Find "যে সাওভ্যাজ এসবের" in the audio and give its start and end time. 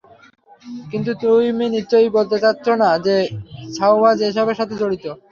3.05-4.57